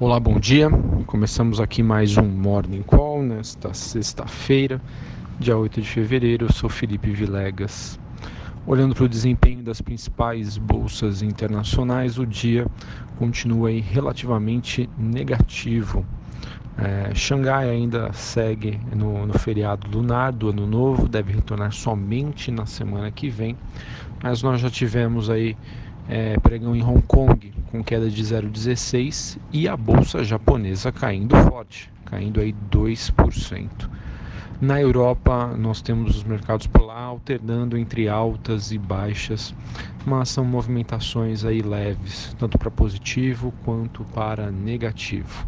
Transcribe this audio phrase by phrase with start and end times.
[0.00, 0.70] Olá, bom dia.
[1.06, 4.80] Começamos aqui mais um Morning Call nesta sexta-feira,
[5.40, 6.46] dia 8 de fevereiro.
[6.46, 7.98] Eu sou Felipe Vilegas.
[8.64, 12.64] Olhando para o desempenho das principais bolsas internacionais, o dia
[13.18, 16.06] continua aí relativamente negativo.
[16.76, 22.66] É, Xangai ainda segue no, no feriado lunar do Ano Novo, deve retornar somente na
[22.66, 23.56] semana que vem,
[24.22, 25.56] mas nós já tivemos aí
[26.08, 31.90] é, pregão em Hong Kong com queda de 0,16 e a bolsa japonesa caindo forte,
[32.06, 33.90] caindo aí 2%.
[34.60, 39.54] Na Europa, nós temos os mercados por lá alternando entre altas e baixas,
[40.04, 45.46] mas são movimentações aí leves, tanto para positivo quanto para negativo.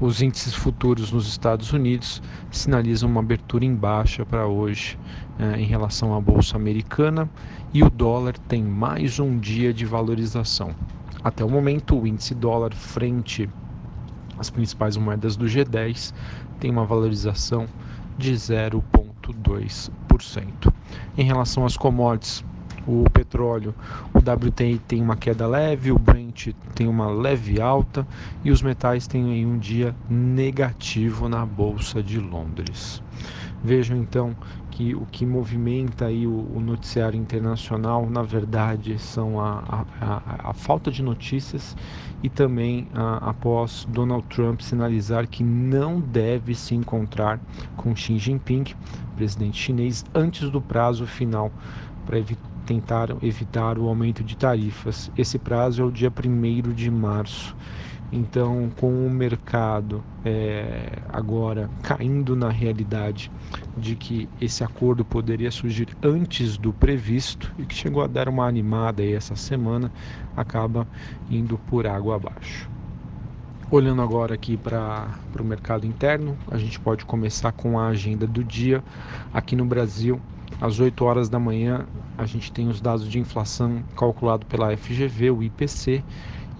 [0.00, 4.96] Os índices futuros nos Estados Unidos sinalizam uma abertura em baixa para hoje
[5.40, 7.28] eh, em relação à bolsa americana
[7.74, 10.72] e o dólar tem mais um dia de valorização.
[11.24, 13.50] Até o momento, o índice dólar frente
[14.38, 16.14] às principais moedas do G10
[16.60, 17.66] tem uma valorização
[18.16, 20.72] de 0,2%.
[21.16, 22.44] Em relação às commodities,
[22.86, 23.74] o petróleo,
[24.14, 28.06] o WTI tem uma queda leve, o Brent tem uma leve alta
[28.44, 33.02] e os metais têm um dia negativo na bolsa de Londres.
[33.66, 34.32] Vejam então
[34.70, 40.52] que o que movimenta aí o, o noticiário internacional, na verdade, são a, a, a
[40.52, 41.76] falta de notícias
[42.22, 47.40] e também a, após Donald Trump sinalizar que não deve se encontrar
[47.76, 48.66] com Xi Jinping,
[49.16, 51.50] presidente chinês, antes do prazo final
[52.04, 52.18] para
[52.64, 55.10] tentaram evitar o aumento de tarifas.
[55.18, 57.56] Esse prazo é o dia 1 de março.
[58.12, 63.30] Então, com o mercado é, agora caindo na realidade
[63.76, 68.46] de que esse acordo poderia surgir antes do previsto e que chegou a dar uma
[68.46, 69.90] animada aí essa semana,
[70.36, 70.86] acaba
[71.30, 72.68] indo por água abaixo.
[73.68, 75.08] Olhando agora aqui para
[75.40, 78.82] o mercado interno, a gente pode começar com a agenda do dia.
[79.34, 80.20] Aqui no Brasil,
[80.60, 81.84] às 8 horas da manhã,
[82.16, 86.04] a gente tem os dados de inflação calculado pela FGV, o IPC,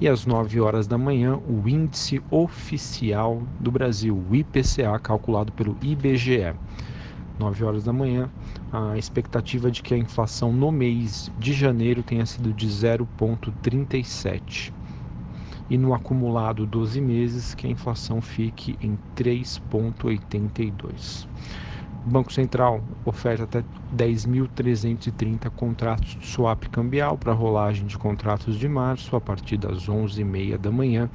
[0.00, 5.76] e às 9 horas da manhã, o índice oficial do Brasil, o IPCA, calculado pelo
[5.82, 6.54] IBGE.
[7.38, 8.30] 9 horas da manhã,
[8.72, 14.72] a expectativa de que a inflação no mês de janeiro tenha sido de 0,37
[15.68, 21.26] e no acumulado 12 meses que a inflação fique em 3,82.
[22.06, 23.64] O Banco Central oferta até
[23.96, 30.56] 10.330 contratos de swap cambial para rolagem de contratos de março a partir das 11h30
[30.56, 31.10] da manhã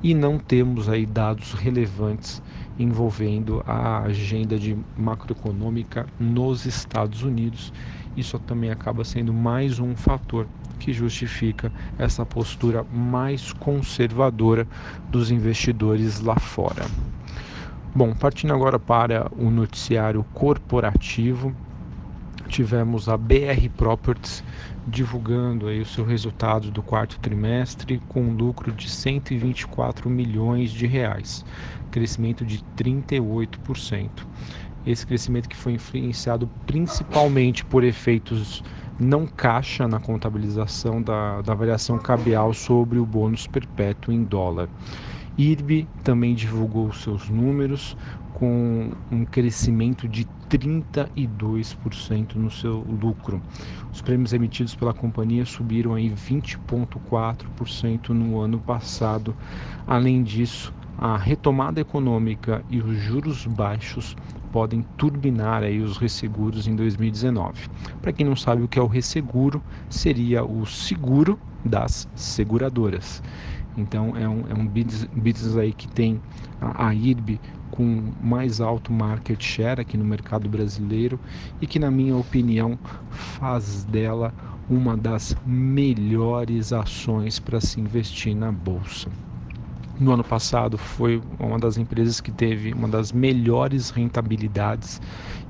[0.00, 2.40] e não temos aí dados relevantes
[2.78, 7.72] envolvendo a agenda de macroeconômica nos Estados Unidos.
[8.16, 10.46] Isso também acaba sendo mais um fator
[10.78, 14.68] que justifica essa postura mais conservadora
[15.10, 16.86] dos investidores lá fora.
[17.94, 21.54] Bom, partindo agora para o noticiário corporativo,
[22.46, 24.44] tivemos a BR Properties
[24.86, 30.86] divulgando aí o seu resultado do quarto trimestre com um lucro de 124 milhões de
[30.86, 31.44] reais,
[31.90, 34.10] crescimento de 38%.
[34.86, 38.62] Esse crescimento que foi influenciado principalmente por efeitos
[38.98, 44.68] não caixa na contabilização da, da variação cabial sobre o bônus perpétuo em dólar.
[45.38, 47.96] IRB também divulgou seus números
[48.34, 53.40] com um crescimento de 32% no seu lucro.
[53.92, 59.32] Os prêmios emitidos pela companhia subiram aí 20.4% no ano passado.
[59.86, 64.16] Além disso, a retomada econômica e os juros baixos
[64.50, 67.68] podem turbinar aí os resseguros em 2019.
[68.02, 73.22] Para quem não sabe o que é o resseguro, seria o seguro das seguradoras.
[73.76, 76.20] Então é um, é um business, aí que tem
[76.60, 77.40] a, a IRB
[77.70, 81.20] com mais alto market share aqui no mercado brasileiro
[81.60, 82.78] e que na minha opinião
[83.10, 84.34] faz dela
[84.68, 89.10] uma das melhores ações para se investir na bolsa.
[89.98, 95.00] No ano passado foi uma das empresas que teve uma das melhores rentabilidades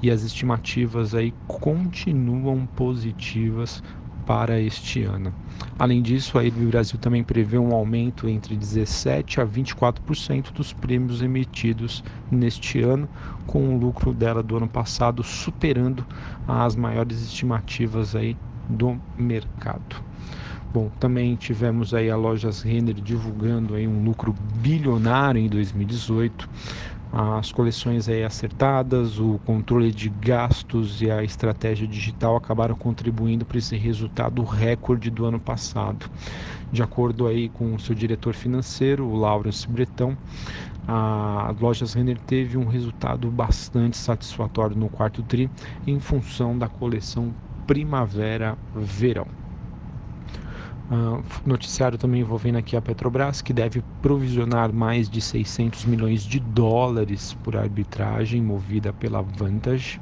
[0.00, 3.82] e as estimativas aí continuam positivas
[4.26, 5.32] para este ano.
[5.78, 11.22] Além disso, a IRB Brasil também prevê um aumento entre 17% a 24% dos prêmios
[11.22, 13.08] emitidos neste ano,
[13.46, 16.04] com o lucro dela do ano passado superando
[16.46, 18.36] as maiores estimativas aí
[18.68, 20.04] do mercado.
[20.72, 26.48] Bom, também tivemos aí a Lojas Renner divulgando aí um lucro bilionário em 2018.
[27.12, 33.58] As coleções aí acertadas, o controle de gastos e a estratégia digital acabaram contribuindo para
[33.58, 36.10] esse resultado recorde do ano passado.
[36.70, 40.18] De acordo aí com o seu diretor financeiro, o Laurence Bretão,
[40.86, 45.50] a Lojas Renner teve um resultado bastante satisfatório no quarto tri
[45.86, 47.34] em função da coleção
[47.66, 49.45] primavera-verão.
[50.88, 56.38] Uh, noticiário também envolvendo aqui a Petrobras, que deve provisionar mais de 600 milhões de
[56.38, 60.00] dólares por arbitragem movida pela Vantage.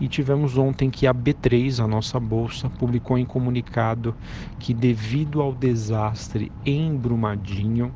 [0.00, 4.14] E tivemos ontem que a B3, a nossa bolsa, publicou em comunicado
[4.58, 7.92] que, devido ao desastre em Brumadinho,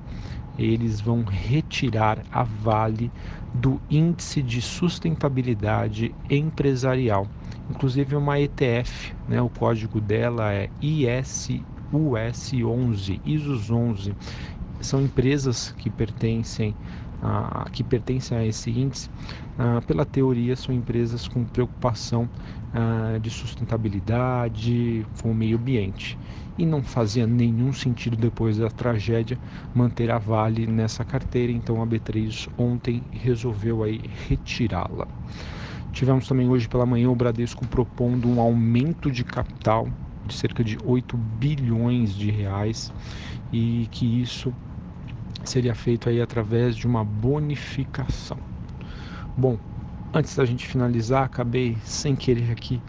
[0.58, 3.12] eles vão retirar a Vale
[3.54, 7.28] do índice de sustentabilidade empresarial.
[7.70, 11.50] Inclusive uma ETF, né, o código dela é IS
[11.92, 14.14] US11, ISOs 11,
[14.80, 16.74] são empresas que pertencem
[17.22, 19.10] a, que pertencem a esse índice,
[19.58, 22.28] ah, pela teoria, são empresas com preocupação
[22.72, 26.16] ah, de sustentabilidade com o meio ambiente.
[26.56, 29.38] E não fazia nenhum sentido depois da tragédia
[29.74, 35.06] manter a Vale nessa carteira, então a B3 ontem resolveu aí retirá-la.
[35.92, 39.88] Tivemos também hoje pela manhã o Bradesco propondo um aumento de capital
[40.28, 42.92] de cerca de 8 bilhões de reais
[43.52, 44.52] e que isso
[45.42, 48.36] seria feito aí através de uma bonificação.
[49.36, 49.58] Bom,
[50.12, 52.80] antes da gente finalizar, acabei sem querer aqui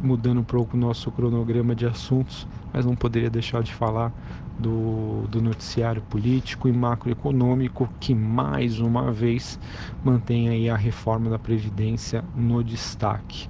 [0.00, 4.12] mudando um pouco o nosso cronograma de assuntos, mas não poderia deixar de falar
[4.58, 9.58] do, do noticiário político e macroeconômico que mais uma vez
[10.04, 13.48] mantém aí a reforma da Previdência no destaque.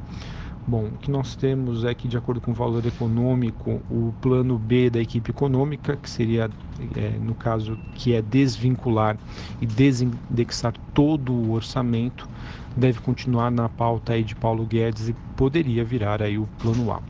[0.68, 4.58] Bom, o que nós temos é que, de acordo com o valor econômico, o plano
[4.58, 6.50] B da equipe econômica, que seria,
[6.94, 9.16] é, no caso, que é desvincular
[9.62, 12.28] e desindexar todo o orçamento,
[12.76, 17.00] deve continuar na pauta aí de Paulo Guedes e poderia virar aí o plano A.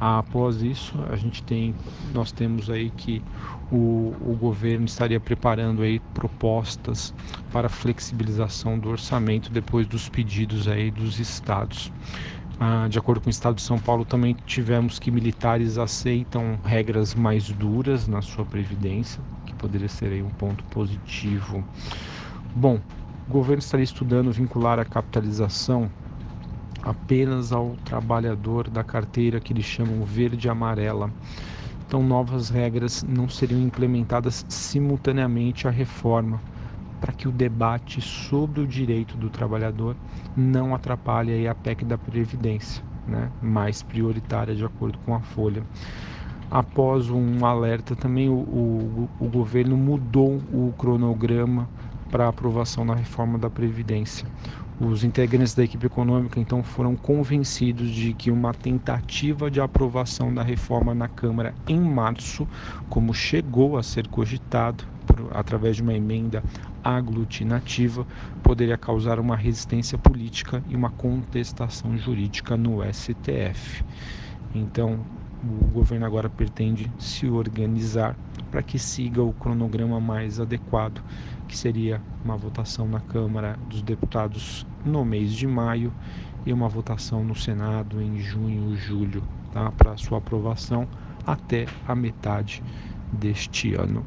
[0.00, 1.76] Após isso, a gente tem,
[2.12, 3.22] nós temos aí que
[3.70, 7.14] o, o governo estaria preparando aí propostas
[7.52, 11.92] para flexibilização do orçamento depois dos pedidos aí dos estados.
[12.60, 17.14] Ah, de acordo com o Estado de São Paulo, também tivemos que militares aceitam regras
[17.14, 21.64] mais duras na sua previdência, que poderia ser aí um ponto positivo.
[22.54, 22.80] Bom,
[23.26, 25.92] o governo estaria estudando vincular a capitalização
[26.82, 31.14] apenas ao trabalhador da carteira que eles chamam verde e amarela.
[31.86, 36.42] Então, novas regras não seriam implementadas simultaneamente à reforma
[37.00, 39.96] para que o debate sobre o direito do trabalhador
[40.36, 45.62] não atrapalhe a PEC da Previdência, né, mais prioritária de acordo com a Folha.
[46.50, 51.68] Após um alerta, também o, o, o governo mudou o cronograma
[52.10, 54.26] para aprovação da reforma da Previdência.
[54.80, 60.42] Os integrantes da equipe econômica então foram convencidos de que uma tentativa de aprovação da
[60.42, 62.46] reforma na Câmara em março,
[62.88, 64.84] como chegou a ser cogitado
[65.18, 66.42] por, através de uma emenda
[66.82, 68.06] aglutinativa,
[68.42, 73.84] poderia causar uma resistência política e uma contestação jurídica no STF.
[74.54, 74.98] Então,
[75.42, 78.16] o governo agora pretende se organizar
[78.50, 81.02] para que siga o cronograma mais adequado,
[81.46, 85.92] que seria uma votação na Câmara dos Deputados no mês de maio
[86.46, 89.22] e uma votação no Senado em junho julho,
[89.52, 89.70] tá?
[89.72, 90.88] para sua aprovação
[91.26, 92.62] até a metade
[93.12, 94.04] deste ano.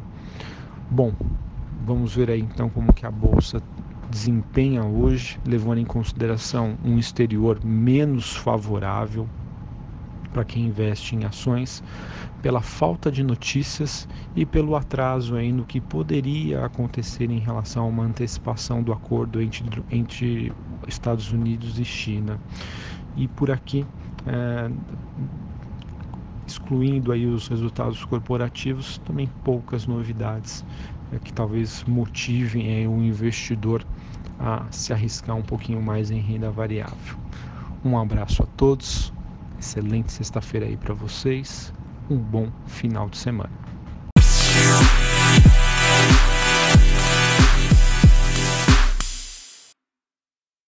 [0.94, 1.16] Bom,
[1.72, 3.64] vamos ver aí então como que a bolsa
[4.06, 9.32] desempenha hoje, levando em consideração um exterior menos favorável
[10.34, 11.84] para quem investe em ações,
[12.42, 17.88] pela falta de notícias e pelo atraso aí no que poderia acontecer em relação a
[17.88, 20.54] uma antecipação do acordo entre, entre
[20.88, 22.42] Estados Unidos e China.
[23.16, 23.88] E por aqui,
[24.26, 24.70] é,
[26.52, 30.64] excluindo aí os resultados corporativos, também poucas novidades
[31.12, 33.86] é, que talvez motivem o investidor
[34.40, 37.18] a se arriscar um pouquinho mais em renda variável.
[37.84, 39.12] Um abraço a todos
[39.62, 41.72] Excelente sexta-feira aí para vocês.
[42.10, 43.61] Um bom final de semana.